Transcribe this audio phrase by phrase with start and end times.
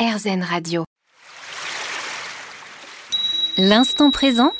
[0.00, 0.84] RZN Radio.
[3.58, 4.54] L'instant présent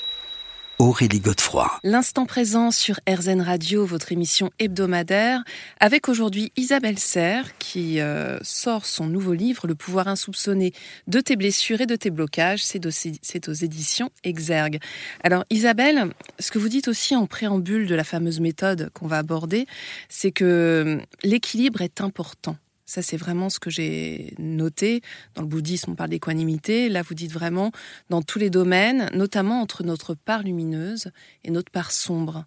[0.79, 1.67] Aurélie Godefroy.
[1.83, 5.43] L'instant présent sur RZN Radio, votre émission hebdomadaire,
[5.79, 10.75] avec aujourd'hui Isabelle Serre qui euh, sort son nouveau livre Le pouvoir insoupçonné
[11.07, 12.63] de tes blessures et de tes blocages.
[12.63, 14.79] C'est aux, éditions Exergue.
[15.25, 19.17] Alors Isabelle, ce que vous dites aussi en préambule de la fameuse méthode qu'on va
[19.17, 19.65] aborder,
[20.11, 22.59] c'est que hum, l'équilibre est important.
[22.91, 25.01] Ça, c'est vraiment ce que j'ai noté.
[25.37, 26.89] Dans le bouddhisme, on parle d'équanimité.
[26.89, 27.71] Là, vous dites vraiment
[28.09, 31.13] dans tous les domaines, notamment entre notre part lumineuse
[31.45, 32.47] et notre part sombre.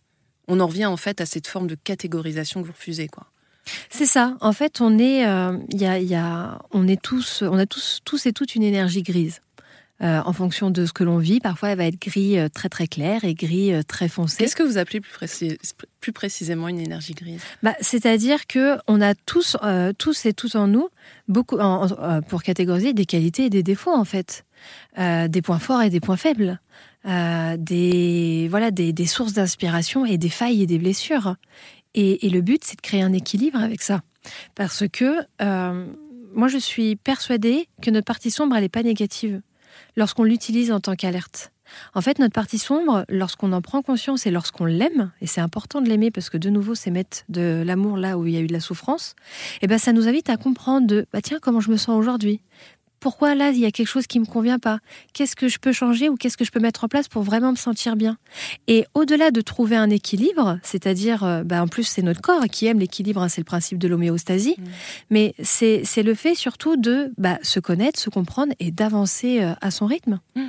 [0.50, 3.28] On en revient en fait à cette forme de catégorisation que vous refusez, quoi.
[3.90, 4.36] C'est ça.
[4.42, 8.34] En fait, on est, euh, y a, on est tous, on a tous, tous et
[8.34, 9.40] toutes une énergie grise.
[10.04, 11.40] Euh, en fonction de ce que l'on vit.
[11.40, 14.36] Parfois, elle va être gris euh, très très clair et gris euh, très foncé.
[14.38, 17.42] Qu'est-ce que vous appelez plus, précisément une énergie grise?
[17.62, 19.56] Bah, C'est-à-dire que on a tous,
[19.98, 20.90] tous et toutes en nous,
[21.30, 21.58] beaucoup,
[22.28, 24.44] pour catégoriser, des qualités et des défauts en fait,
[24.98, 26.60] des points forts et des points faibles.
[27.06, 31.36] des voilà des, sources d'inspiration et des failles et des blessures
[31.94, 34.02] et, et le but c'est de créer un équilibre avec ça
[34.56, 35.16] parce que
[36.36, 39.42] moi je suis persuadée que notre partie sombre elle n'est pas négative
[39.96, 41.52] lorsqu'on l'utilise en tant qu'alerte.
[41.94, 45.82] En fait, notre partie sombre, lorsqu'on en prend conscience et lorsqu'on l'aime, et c'est important
[45.82, 48.42] de l'aimer parce que de nouveau, c'est mettre de l'amour là où il y a
[48.42, 49.16] eu de la souffrance,
[49.56, 51.98] et eh ben ça nous invite à comprendre de bah tiens comment je me sens
[51.98, 52.42] aujourd'hui?
[53.04, 54.80] Pourquoi là il y a quelque chose qui me convient pas?
[55.12, 57.52] Qu'est-ce que je peux changer ou qu'est-ce que je peux mettre en place pour vraiment
[57.52, 58.18] me sentir bien?
[58.68, 62.66] Et au-delà de trouver un équilibre, c'est-à-dire, euh, bah, en plus c'est notre corps qui
[62.66, 64.64] aime l'équilibre, hein, c'est le principe de l'homéostasie, mmh.
[65.10, 69.70] mais c'est le fait surtout de bah, se connaître, se comprendre et d'avancer euh, à
[69.70, 70.22] son rythme.
[70.38, 70.44] Mmh.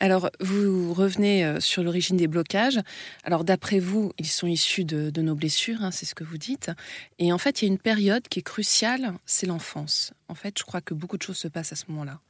[0.00, 2.80] Alors, vous revenez euh, sur l'origine des blocages.
[3.24, 6.70] Alors, d'après vous, ils sont issus de, nos blessures, hein, c'est ce que vous dites.
[7.18, 10.12] Et en fait, il y a une période qui est cruciale, c'est l'enfance.
[10.28, 12.20] En fait, je crois que beaucoup de choses se passent à ce moment-là.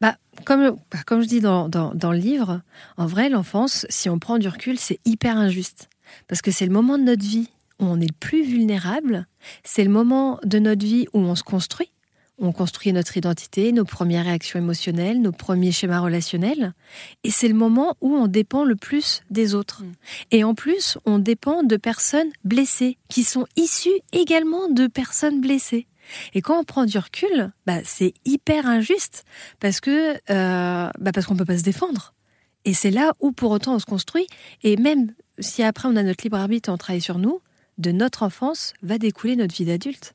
[0.00, 2.62] Bah, comme, bah, comme je dis dans, dans le livre,
[2.96, 5.88] en vrai, l'enfance, si on prend du recul, c'est hyper injuste.
[6.28, 7.50] Parce que c'est le moment de notre vie
[7.80, 9.26] où on est le plus vulnérable,
[9.64, 11.90] c'est le moment de notre vie où on se construit,
[12.38, 16.72] on construit notre identité, nos premières réactions émotionnelles, nos premiers schémas relationnels.
[17.24, 19.82] Et c'est le moment où on dépend le plus des autres.
[19.82, 19.92] Mm.
[20.30, 25.86] Et en plus, on dépend de personnes blessées, qui sont issues également de personnes blessées.
[26.34, 29.24] Et quand on prend du recul, bah, c'est hyper injuste
[29.60, 32.14] parce que euh, bah parce qu'on peut pas se défendre.
[32.64, 34.26] Et c'est là où pour autant on se construit.
[34.62, 37.40] Et même si après on a notre libre arbitre et on travaille sur nous,
[37.78, 40.14] de notre enfance va découler notre vie d'adulte.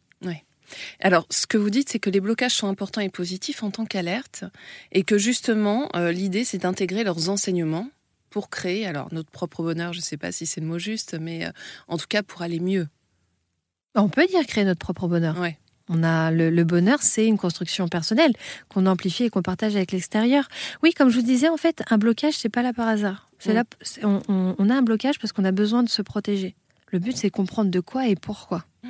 [1.00, 3.86] Alors, ce que vous dites, c'est que les blocages sont importants et positifs en tant
[3.86, 4.46] qu'alerte,
[4.92, 7.90] et que justement, euh, l'idée, c'est d'intégrer leurs enseignements
[8.30, 11.16] pour créer, alors notre propre bonheur, je ne sais pas si c'est le mot juste,
[11.20, 11.52] mais euh,
[11.88, 12.88] en tout cas pour aller mieux.
[13.96, 15.40] On peut dire créer notre propre bonheur.
[15.40, 15.60] Ouais.
[15.90, 18.34] On a le, bonheur, c'est une construction personnelle
[18.70, 20.48] qu'on amplifie et qu'on partage avec l'extérieur.
[20.82, 23.30] Oui, comme je vous disais, en fait, un blocage, c'est pas là par hasard.
[23.38, 23.56] C'est mm.
[23.56, 23.64] là,
[24.58, 26.56] on, a un blocage parce qu'on a besoin de se protéger.
[26.94, 28.66] Le but, c'est comprendre de quoi et pourquoi.
[28.84, 28.90] Mm.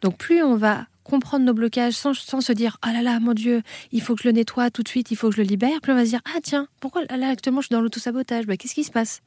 [0.00, 3.62] Donc, plus on va comprendre nos blocages sans, se dire ah là là mon dieu
[3.90, 5.80] il faut que je le nettoie tout de suite il faut que je le libère
[5.82, 8.46] puis on va se dire ah tiens pourquoi là actuellement je suis dans l'autosabotage?
[8.46, 9.20] Bah, qu'est-ce qui se passe?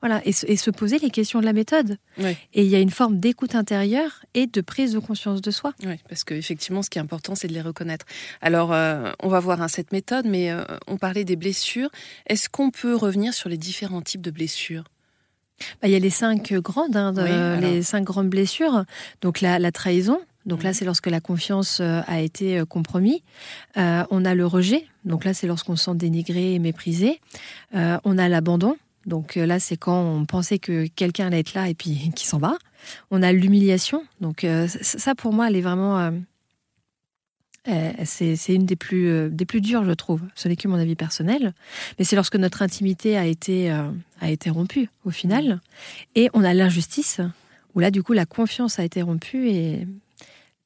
[0.00, 1.96] Voilà et, se poser les questions de la méthode.
[2.18, 5.72] Et il y a une forme d'écoute intérieure et de prise de conscience de soi.
[5.84, 8.04] Oui parce qu'effectivement ce qui est important c'est de les reconnaître.
[8.40, 11.88] Alors euh, on va voir hein, cette méthode mais euh, on parlait des blessures.
[12.26, 14.84] Est-ce qu'on peut revenir sur les différents types de blessures?
[15.80, 17.12] Bah, il y a les cinq grandes, hein,
[17.60, 18.84] les cinq grandes blessures.
[19.20, 20.74] Donc la trahison, donc là, mhm.
[20.74, 23.20] c'est lorsque la confiance euh, a été euh, compromise.
[23.76, 24.86] Euh, on a le rejet.
[25.04, 27.20] Donc là, c'est lorsqu'on se sent dénigré et méprisé.
[27.72, 28.76] on a l'abandon.
[29.06, 32.38] Donc là, c'est quand on pensait que quelqu'un allait être là et puis qui s'en
[32.38, 32.56] va.
[33.10, 34.04] On a l'humiliation.
[34.20, 36.12] Donc ça, pour moi, elle est vraiment...
[38.04, 40.22] c'est une des plus, des plus dures, je trouve.
[40.34, 41.54] Ce n'est que mon avis personnel.
[41.98, 45.60] Mais c'est lorsque notre intimité a été, a été rompue, au final.
[46.14, 47.20] Et on a l'injustice,
[47.74, 49.86] où là, du coup, la confiance a été rompue et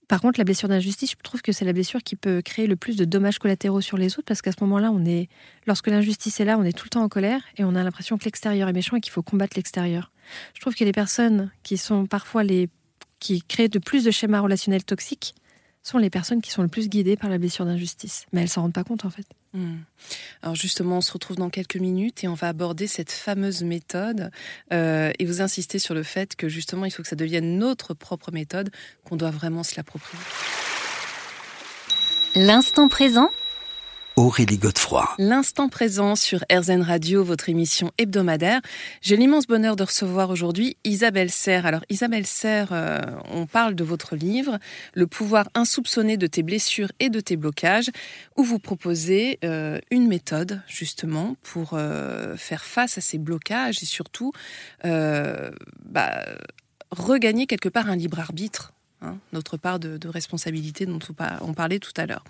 [0.09, 2.77] par contre, la blessure d'injustice, je trouve que c'est la blessure qui peut créer le
[2.77, 5.29] plus de dommages collatéraux sur les autres, parce qu'à ce moment-là, on est,
[5.67, 8.17] lorsque l'injustice est là, on est tout le temps en colère et on a l'impression
[8.17, 10.13] que l'extérieur est méchant et qu'il faut combattre l'extérieur.
[10.55, 12.69] Je trouve que les personnes qui sont parfois les,
[13.19, 15.35] qui créent de plus de schémas relationnels toxiques,
[15.87, 18.27] sont les personnes qui sont le plus guidées par la blessure d'injustice.
[18.33, 19.27] Mais elles s'en rendent pas compte en fait.
[19.55, 19.77] Hmm.
[20.43, 24.31] Alors justement, on se retrouve dans quelques minutes et on va aborder cette fameuse méthode
[24.73, 27.95] euh, et vous insister sur le fait que justement, il faut que ça devienne notre
[27.95, 28.71] propre méthode,
[29.05, 30.21] qu'on doit vraiment se l'approprier.
[32.35, 33.31] L'instant présent
[34.19, 35.07] Aurélie Godefroy.
[35.19, 38.63] L'instant présent sur RZN Radio, votre émission hebdomadaire.
[39.03, 41.67] J'ai l'immense bonheur de recevoir aujourd'hui Isabelle Serre.
[41.67, 44.59] Alors Isabelle Serre, euh, on parle de votre livre,
[44.95, 47.91] Le pouvoir insoupçonné de tes blessures et de tes blocages,
[48.39, 53.87] où vous proposez euh, une méthode justement pour euh, faire face à ces blocages et
[53.87, 54.33] surtout
[54.83, 56.25] bah,
[56.91, 58.73] regagner quelque part un libre arbitre
[59.07, 60.99] Hein, notre part de, responsabilité dont
[61.41, 62.25] on parlait tout à l'heure.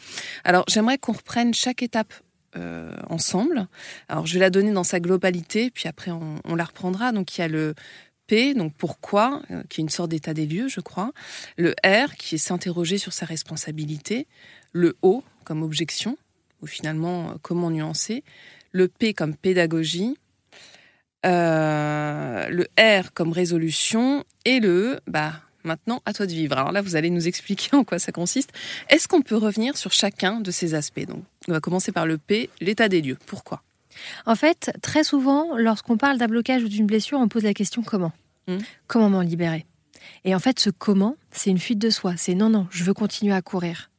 [0.45, 2.13] Alors j'aimerais qu'on reprenne chaque étape
[2.57, 3.67] euh, ensemble.
[4.09, 7.13] Alors je vais la donner dans sa globalité, puis après on, la reprendra.
[7.13, 7.75] Donc il y a le
[8.27, 11.13] P, donc pourquoi, euh, qui est une sorte d'état des lieux, je crois.
[11.57, 14.27] Le R, qui est s'interroger sur sa responsabilité.
[14.73, 16.19] Le O, comme objection,
[16.63, 18.25] ou finalement euh, comment nuancer.
[18.73, 20.17] Le P comme pédagogie.
[21.25, 24.25] le R comme résolution.
[24.45, 26.57] Et le E, bah, Maintenant, à toi de vivre.
[26.57, 28.53] Alors là, vous allez nous expliquer en quoi ça consiste.
[28.89, 31.07] Est-ce qu'on peut revenir sur chacun de ces aspects?
[31.07, 33.19] Donc, on va commencer par le P, l'état des lieux.
[33.27, 33.63] Pourquoi?
[34.27, 37.83] En fait, très souvent, lorsqu'on parle d'un blocage ou d'une blessure, on pose la question
[37.83, 38.13] comment
[38.47, 38.59] hmm.
[38.87, 39.67] Comment m'en libérer?
[40.25, 42.15] Et en fait, ce comment, c'est une fuite de soi.
[42.17, 43.91] C'est non, non, je veux continuer à courir.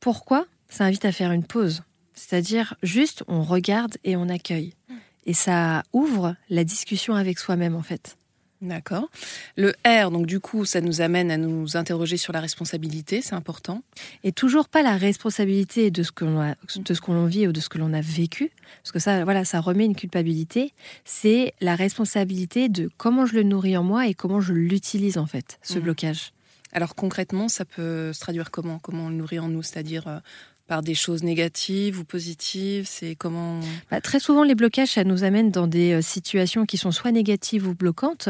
[0.00, 0.46] Pourquoi?
[0.68, 1.82] Ça invite à faire une pause.
[2.12, 4.74] C'est-à-dire, juste, on regarde et on accueille.
[4.90, 4.96] Hmm.
[5.24, 8.18] Et ça ouvre la discussion avec soi-même, en fait.
[8.62, 9.10] D'accord.
[9.56, 13.34] Le R, donc du coup, ça nous amène à nous interroger sur la responsabilité, c'est
[13.34, 13.82] important.
[14.24, 17.60] Et toujours pas la responsabilité de ce que l'on de ce qu'on vit ou de
[17.60, 18.50] ce que l'on a vécu,
[18.82, 20.72] parce que ça, voilà, ça remet une culpabilité.
[21.04, 25.26] C'est la responsabilité de comment je le nourris en moi et comment je l'utilise en
[25.26, 25.82] fait, ce mmh.
[25.82, 26.32] blocage.
[26.72, 28.78] Alors concrètement, ça peut se traduire comment?
[28.78, 29.62] Comment on le nourrit en nous?
[29.62, 30.18] C'est-à-dire euh,
[30.66, 33.60] par des choses négatives ou positives C'est comment
[33.90, 37.12] bah, Très souvent, les blocages, ça nous amène dans des euh, situations qui sont soit
[37.12, 38.28] négatives ou bloquantes.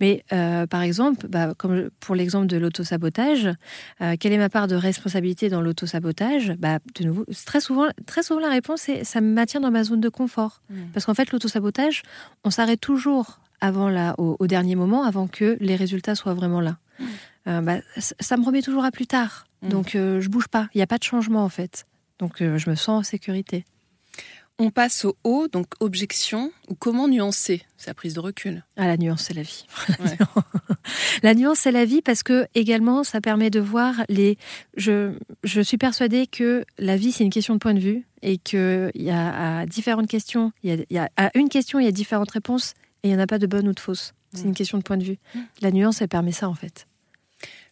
[0.00, 3.48] Mais euh, par exemple, bah, comme pour l'exemple de l'autosabotage,
[4.00, 6.54] euh, quelle est ma part de responsabilité dans l'autosabotage?
[6.58, 9.84] Bah, De nouveau, très souvent, très souvent, la réponse est ça me maintient dans ma
[9.84, 10.60] zone de confort.
[10.70, 10.76] Mmh.
[10.92, 12.02] Parce qu'en fait, l'autosabotage,
[12.44, 16.78] on s'arrête toujours avant là, au, dernier moment, avant que les résultats soient vraiment là.
[17.00, 17.60] Mmh.
[17.62, 19.47] Bah, ça me remet toujours à plus tard.
[19.62, 19.68] Mm.
[19.68, 21.86] Donc euh, je bouge pas, il n'y a pas de changement en fait.
[22.18, 23.64] Donc euh, je me sens en sécurité.
[24.60, 27.62] On passe au haut, donc objection, ou comment nuancer?
[27.76, 29.66] Sa prise de recul Ah, la nuance, c'est la vie.
[31.22, 34.36] la nuance, c'est la vie parce que également, ça permet de voir les.
[34.76, 35.12] Je,
[35.44, 38.90] je suis persuadée que la vie, c'est une question de point de vue et qu'il
[38.96, 42.32] y a à différentes questions, il y, a, à une question, il y a différentes
[42.32, 42.74] réponses
[43.04, 44.12] et il n'y en a pas de bonne ou de fausse.
[44.32, 44.48] C'est mm.
[44.48, 45.18] une question de point de vue.
[45.36, 45.40] Mm.
[45.62, 46.88] La nuance, elle permet ça en fait.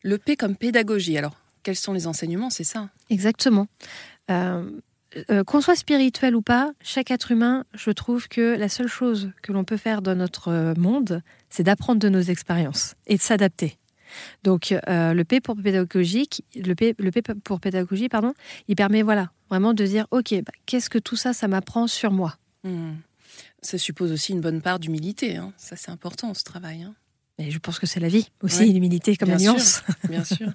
[0.05, 3.67] Le P comme pédagogie, alors quels sont les enseignements, c'est ça Exactement.
[4.31, 4.71] Euh,
[5.31, 9.33] euh, qu'on soit spirituel ou pas, chaque être humain, je trouve que la seule chose
[9.43, 13.79] que l'on peut faire dans notre monde, c'est d'apprendre de nos expériences et de s'adapter.
[14.45, 18.33] Donc euh, le P pour pédagogique, le P, le P pour pédagogie, pardon,
[18.69, 22.13] il permet voilà vraiment de dire ok, bah, qu'est-ce que tout ça, ça m'apprend sur
[22.13, 22.37] moi?
[22.63, 22.93] Hmm.
[23.61, 25.35] Ça suppose aussi une bonne part d'humilité.
[25.35, 25.53] Hein.
[25.57, 26.85] Ça c'est important ce travail.
[26.85, 26.95] Hein.
[27.39, 29.83] Et je pense que c'est la vie aussi, l'humilité comme la nuance.
[30.09, 30.53] bien sûr.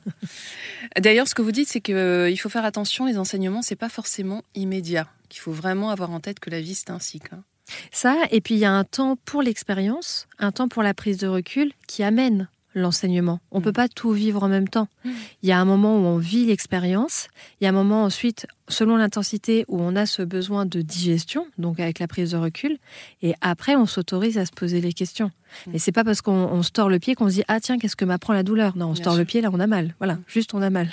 [1.00, 3.90] D'ailleurs, ce que vous dites, c'est qu'il euh, faut faire attention, les enseignements, c'est pas
[3.90, 5.08] forcément immédiat.
[5.32, 7.36] Il faut vraiment avoir en tête que la vie, c'est un cycle.
[7.36, 7.44] Hein.
[7.92, 11.18] Ça, et puis il y a un temps pour l'expérience, un temps pour la prise
[11.18, 13.40] de recul qui amène l'enseignement.
[13.52, 13.74] On ne peut mm.
[13.74, 14.88] pas tout vivre en même temps.
[15.04, 15.10] Mm.
[15.44, 17.28] Il y a un moment où on vit l'expérience,
[17.60, 21.48] il y a un moment ensuite, selon l'intensité, où on a ce besoin de digestion,
[21.58, 22.78] donc avec la prise de recul,
[23.22, 25.32] et après on s'autorise à se poser les questions.
[25.68, 25.76] Mm.
[25.76, 27.96] Et c'est pas parce qu'on se tord le pied qu'on se dit ah tiens qu'est-ce
[27.96, 28.78] que m'apprend la douleur?
[28.78, 29.96] Non, on se tord le pied là on a mal.
[30.00, 30.90] Voilà, juste on a mal.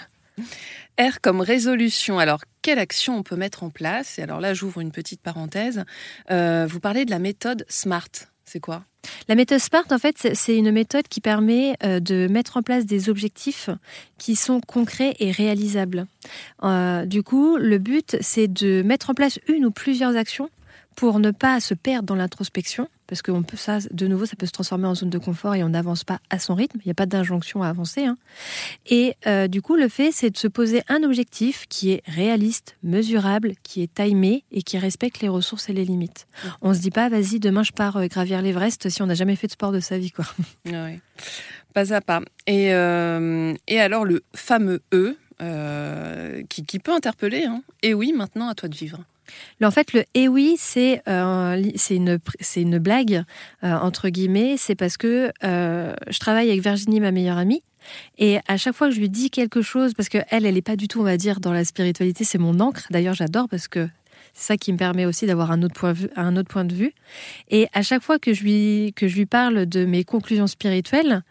[1.00, 2.19] R comme résolution.
[2.19, 4.19] Alors, quelle action on peut mettre en place?
[4.19, 5.84] Et alors là, j'ouvre une petite parenthèse.
[6.30, 8.08] Euh, vous parlez de la méthode SMART.
[8.44, 8.82] C'est quoi?
[9.28, 12.86] La méthode SMART, en fait, c'est une méthode qui permet euh, de mettre en place
[12.86, 13.70] des objectifs
[14.18, 16.06] qui sont concrets et réalisables.
[16.64, 20.50] Euh, du coup, le but, c'est de mettre en place une ou plusieurs actions
[20.96, 24.36] pour ne pas se perdre dans l'introspection, parce que on peut ça, de nouveau, ça
[24.36, 26.78] peut se transformer en zone de confort et on n'avance pas à son rythme.
[26.84, 28.04] Il n'y a pas d'injonction à avancer.
[28.04, 28.18] Hein.
[28.86, 32.76] Et euh, du coup, le fait, c'est de se poser un objectif qui est réaliste,
[32.82, 36.26] mesurable, qui est timé et qui respecte les ressources et les limites.
[36.60, 39.36] On se dit pas, vas-y, demain je pars euh, gravir l'Everest si on n'a jamais
[39.36, 40.26] fait de sport de sa vie, quoi.
[41.74, 42.20] Pas à pas.
[42.46, 45.16] Et, euh, et alors le fameux E,
[46.48, 47.44] qui, qui, peut interpeller.
[47.44, 47.62] Hein.
[47.82, 49.04] Et oui, maintenant à toi de vivre.
[49.62, 52.18] En fait, le eh oui, c'est euh, une,
[52.56, 53.25] une blague,
[53.64, 54.56] euh, entre guillemets.
[54.56, 57.62] C'est parce que euh, je travaille avec Virginie, ma meilleure amie.
[58.18, 60.76] Et à chaque fois que je lui dis quelque chose, parce qu'elle, elle n'est pas
[60.76, 62.87] du tout, on va dire, dans la spiritualité, c'est mon encre.
[62.90, 63.88] D'ailleurs, j'adore parce que
[64.35, 66.92] c'est ça qui me permet aussi d'avoir un, autre point un autre point de vue.
[67.50, 71.23] Et à chaque fois que je lui, que je lui parle de mes conclusions spirituelles,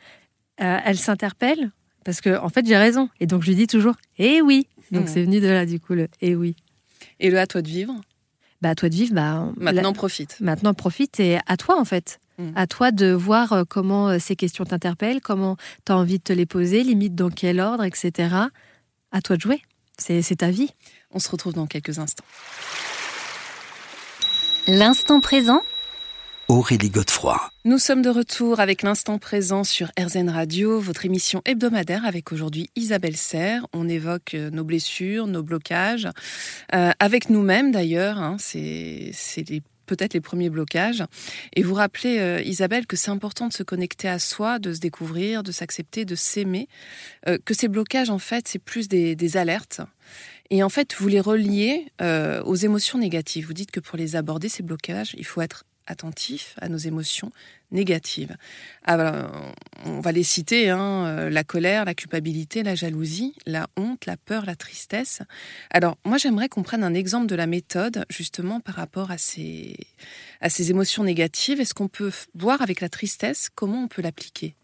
[0.58, 1.72] elle s'interpelle
[2.08, 3.10] parce que, en fait, j'ai raison.
[3.20, 4.66] Et donc, je lui dis toujours, eh oui.
[4.94, 5.08] Donc, mmh.
[5.08, 6.56] c'est venu de là, du coup, le eh oui.
[7.20, 7.94] Et le à toi de vivre
[8.62, 9.14] bah, à toi de vivre.
[9.14, 10.38] Bah, maintenant, profite.
[10.40, 12.20] Maintenant, profite et à toi, en fait.
[12.40, 12.52] Mm.
[12.56, 16.24] À toi de voir euh, comment euh, ces questions t'interpellent, comment tu as envie de
[16.24, 18.36] te les poser, limite dans quel ordre, etc.
[19.12, 19.62] À toi de jouer.
[20.00, 20.70] C'est ta vie.
[21.12, 22.26] On se retrouve dans quelques instants.
[24.68, 25.62] L'instant présent
[26.50, 27.52] Aurélie Godefroy.
[27.66, 32.70] Nous sommes de retour avec l'instant présent sur RZN Radio, votre émission hebdomadaire avec aujourd'hui
[32.78, 33.68] Isabelle Serre.
[33.74, 36.08] On évoque euh, nos blessures, nos blocages,
[36.74, 38.18] euh, avec nous-mêmes d'ailleurs.
[38.20, 39.12] Hein, c'est
[39.88, 41.04] peut-être les premiers blocages.
[41.54, 44.80] Et vous rappelez, euh, Isabelle, que c'est important de se connecter à soi, de se
[44.80, 46.70] découvrir, de s'accepter, de s'aimer.
[47.44, 49.82] que ces blocages, en fait, c'est plus des, alertes.
[50.50, 53.48] Et en fait, vous les reliez aux émotions négatives.
[53.48, 57.32] Vous dites que pour les aborder, ces blocages, il faut être attentif à nos émotions
[57.72, 58.36] négatives.
[58.86, 59.30] Ah,
[59.86, 64.18] on va les citer, hein, euh, la colère, la culpabilité, la jalousie, la honte, la
[64.18, 65.22] peur, la tristesse.
[65.70, 69.76] Alors moi j'aimerais qu'on prenne un exemple de la méthode justement par rapport à ces,
[70.42, 71.60] à ces émotions négatives.
[71.60, 74.56] Est-ce qu'on peut voir avec la tristesse comment on peut l'appliquer?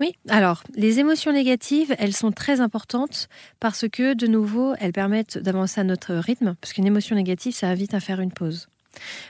[0.00, 3.28] Oui, alors les émotions négatives, elles sont très importantes
[3.60, 7.68] parce que de nouveau, elles permettent d'avancer à notre rythme, parce qu'une émotion négative, ça
[7.68, 8.68] invite à faire une pause.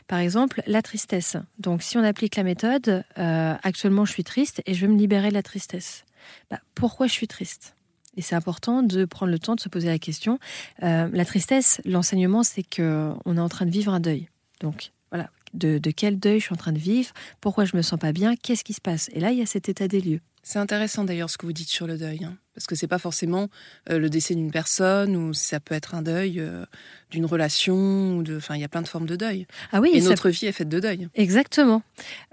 [0.07, 1.37] Par exemple, la tristesse.
[1.59, 4.99] Donc, si on applique la méthode, euh, actuellement, je suis triste et je veux me
[4.99, 6.04] libérer de la tristesse.
[6.50, 7.75] Bah, pourquoi je suis triste?
[8.16, 10.38] Et c'est important de prendre le temps de se poser la question.
[10.83, 14.28] Euh, la tristesse, l'enseignement, c'est que on est en train de vivre un deuil.
[14.61, 17.12] Donc, voilà, de, de, quel deuil je suis en train de vivre?
[17.40, 18.37] Pourquoi je me sens pas bien?
[18.37, 19.09] Qu'est-ce qui se passe?
[19.12, 20.21] Et là, il y a cet état des lieux.
[20.42, 22.99] C'est intéressant d'ailleurs ce que vous dites sur le deuil, hein, parce que c'est pas
[22.99, 23.49] forcément
[23.90, 26.64] euh, le décès d'une personne ou ça peut être un deuil euh,
[27.11, 29.47] d'une relation ou de, enfin il y a plein de formes de deuil.
[29.73, 29.90] Ah oui.
[29.94, 31.09] Et notre vie est faite de deuil.
[31.14, 31.82] Exactement.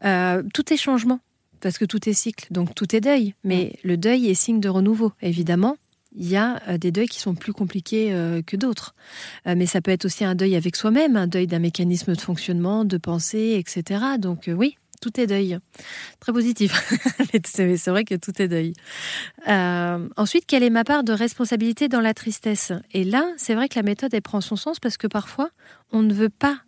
[0.06, 1.20] Euh, tout est changement
[1.62, 3.34] parce que tout est cycle, donc tout est deuil.
[3.44, 3.88] Mais mm.
[3.88, 5.78] le deuil est signe de renouveau, évidemment.
[6.16, 8.10] Il y a des deuils qui sont plus compliqués
[8.48, 8.96] que d'autres.
[9.46, 12.84] mais ça peut être aussi un deuil avec soi-même, un deuil d'un mécanisme de fonctionnement,
[12.84, 14.02] de pensée, etc.
[14.18, 15.58] Donc oui, tout est deuil.
[16.20, 16.74] Très positif.
[17.46, 18.74] c'est vrai que tout est deuil.
[19.48, 22.74] Euh, ensuite, quelle est ma part de responsabilité dans la tristesse?
[22.92, 25.50] Et là, c'est vrai que la méthode, elle prend son sens parce que parfois,
[25.92, 26.60] on ne veut pas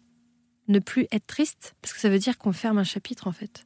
[0.68, 3.66] ne plus être triste parce que ça veut dire qu'on ferme un chapitre en fait.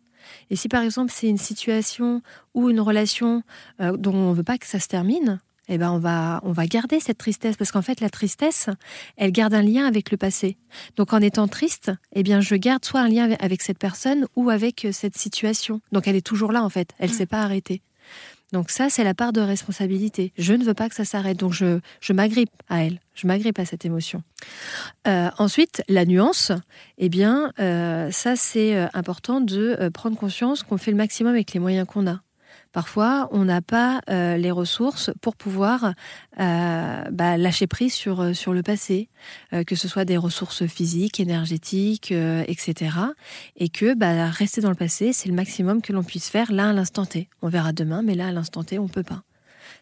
[0.49, 2.21] Et si par exemple c'est une situation
[2.53, 3.43] ou une relation
[3.79, 6.51] euh, dont on ne veut pas que ça se termine, eh ben on va on
[6.51, 8.69] va garder cette tristesse parce qu'en fait la tristesse
[9.17, 10.57] elle garde un lien avec le passé.
[10.95, 14.49] Donc en étant triste, eh bien je garde soit un lien avec cette personne ou
[14.49, 15.81] avec euh, cette situation.
[15.91, 17.13] Donc elle est toujours là en fait, elle mmh.
[17.13, 17.81] s'est pas arrêtée.
[18.51, 20.31] Donc ça c'est la part de responsabilité.
[20.37, 23.57] Je ne veux pas que ça s'arrête, donc je je m'agrippe à elle, je m'agrippe
[23.57, 24.21] à cette émotion.
[25.07, 26.51] Euh, ensuite la nuance,
[26.99, 31.59] eh bien euh, ça c'est important de prendre conscience qu'on fait le maximum avec les
[31.59, 32.21] moyens qu'on a.
[32.75, 35.93] Parfois, on n'a pas euh, les ressources pour pouvoir
[36.41, 39.07] euh, bah, lâcher prise sur, euh, sur le passé,
[39.65, 42.97] que ce soit des ressources physiques, énergétiques, etc.
[43.55, 46.71] Et que bah, rester dans le passé, c'est le maximum que l'on puisse faire là
[46.71, 47.29] à l'instant T.
[47.41, 49.23] On verra demain, mais là à l'instant T, on ne peut pas.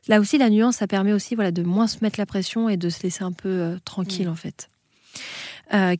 [0.08, 2.78] Là aussi, la nuance, ça permet aussi voilà, de moins se mettre la pression et
[2.78, 4.32] de se laisser un peu tranquille, mmh.
[4.32, 4.70] en fait.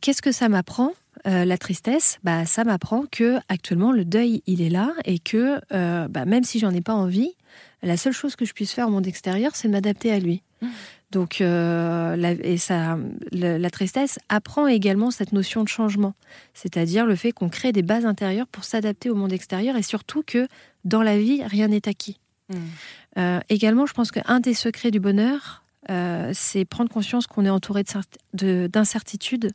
[0.00, 0.92] Qu'est-ce que ça m'apprend?
[1.26, 5.58] Euh, la tristesse, bah, ça m'apprend que actuellement le deuil il est là et que
[5.72, 7.32] euh, bah, même si j'en ai pas envie,
[7.82, 10.42] la seule chose que je puisse faire au monde extérieur, c'est de m'adapter à lui.
[10.60, 10.66] Mmh.
[11.12, 12.98] Donc, euh, la, et ça,
[13.30, 16.14] la, tristesse apprend également cette notion de changement,
[16.52, 20.24] c'est-à-dire le fait qu'on crée des bases intérieures pour s'adapter au monde extérieur et surtout
[20.26, 20.48] que
[20.84, 22.18] dans la vie, rien n'est acquis.
[22.50, 23.38] Mmh.
[23.48, 25.64] également, je pense qu'un des secrets du bonheur,
[26.32, 27.84] c'est prendre conscience qu'on est entouré
[28.34, 29.52] d'incertitudes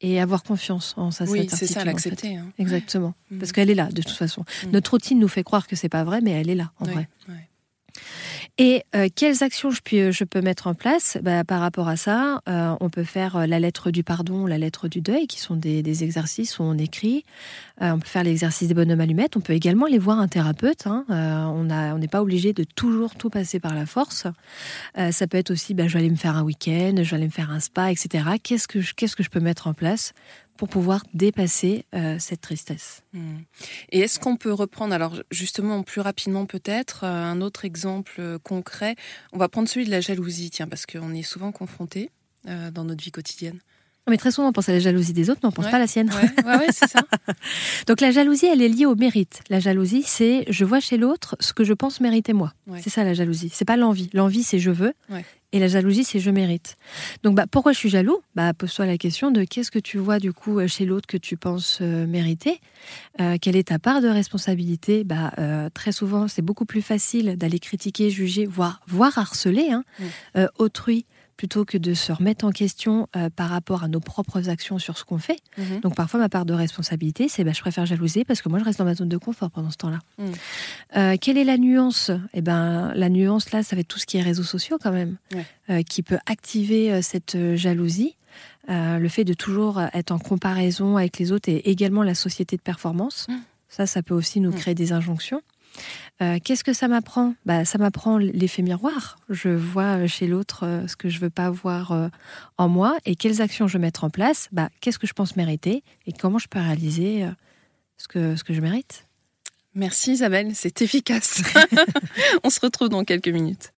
[0.00, 2.36] et avoir confiance en sa Oui, c'est ça, l'accepter.
[2.36, 2.46] Hein.
[2.58, 3.14] Exactement.
[3.38, 4.44] Parce qu'elle est là, de toute façon.
[4.72, 7.08] Notre routine nous fait croire que c'est pas vrai, mais elle est là, en vrai.
[8.60, 11.16] Et euh, quelles actions je, puis, je, peux mettre en place?
[11.22, 14.58] Bah, Par rapport à ça, euh, on peut faire euh, la lettre du pardon, la
[14.58, 17.24] lettre du deuil, qui sont des, exercices où on écrit.
[17.80, 19.36] On peut faire l'exercice des bonhommes allumettes.
[19.36, 20.86] On peut également aller voir un thérapeute.
[20.86, 21.04] Hein.
[21.08, 24.26] on n'est pas obligé de toujours tout passer par la force.
[24.96, 27.26] ça peut être aussi, bah, je vais aller me faire un week-end, je vais aller
[27.26, 28.24] me faire un spa, etc.
[28.42, 30.12] Qu'est-ce que je peux mettre en place
[30.58, 33.02] pour pouvoir dépasser euh, cette tristesse?
[33.14, 33.38] Hmm.
[33.90, 38.38] Et est-ce qu'on peut reprendre, alors justement plus rapidement peut-être, euh, un autre exemple euh,
[38.38, 38.96] concret?
[39.32, 42.10] On va prendre celui de la jalousie, tiens, parce qu'on est souvent confronté
[42.72, 43.58] dans notre vie quotidienne.
[44.08, 45.76] Mais très souvent, on pense à la jalousie des autres, mais on ne pense pas
[45.76, 46.10] à la sienne.
[46.44, 47.00] Ouais, c'est ça.
[47.86, 49.40] Donc la jalousie, elle est liée au mérite.
[49.50, 52.52] La jalousie, c'est je vois chez l'autre ce que je pense mériter moi.
[52.82, 53.50] C'est ça la jalousie.
[53.52, 54.10] C'est pas l'envie.
[54.12, 54.92] L'envie, c'est je veux.
[55.52, 56.76] Et la jalousie, c'est je mérite.
[57.22, 58.18] Donc, bah, pourquoi je suis jaloux?
[58.34, 61.38] Bah, Pose-toi la question de qu'est-ce que tu vois du coup chez l'autre que tu
[61.38, 62.60] penses euh, mériter?
[63.18, 65.04] Euh, Quelle est ta part de responsabilité?
[65.04, 69.84] Bah, euh, Très souvent, c'est beaucoup plus facile d'aller critiquer, juger, voire, voire harceler hein,
[70.58, 71.06] autrui
[71.38, 74.98] plutôt que de se remettre en question euh, par rapport à nos propres actions sur
[74.98, 75.38] ce qu'on fait.
[75.56, 75.80] Mhm.
[75.80, 78.64] Donc parfois ma part de responsabilité, c'est bah, je préfère jalouser parce que moi je
[78.64, 80.00] reste dans ma zone de confort pendant ce temps-là.
[80.18, 80.24] Mm.
[80.96, 82.10] Euh, quelle est la nuance?
[82.34, 84.90] Eh ben la nuance là, ça va être tout ce qui est réseaux sociaux quand
[84.92, 85.46] même, Ouais.
[85.70, 88.16] euh, qui peut activer cette jalousie.
[88.68, 92.62] Le fait de toujours être en comparaison avec les autres et également la société de
[92.62, 93.26] performance.
[93.28, 93.34] Mm.
[93.68, 95.40] Ça, ça peut aussi nous créer des injonctions.
[96.20, 97.34] Euh, Qu'est-ce que ça m'apprend?
[97.46, 99.18] Bah, Ça m'apprend l'effet miroir.
[99.28, 102.08] Je vois chez l'autre euh, ce que je veux pas voir euh,
[102.56, 104.48] en moi et quelles actions je vais mettre en place?
[104.52, 105.82] Bah, Qu'est-ce que je pense mériter?
[106.06, 107.26] Et comment je peux réaliser
[107.96, 109.06] ce, que, ce que je mérite?
[109.74, 111.42] Merci Isabelle, c'est efficace.
[112.44, 113.72] On se retrouve dans quelques minutes.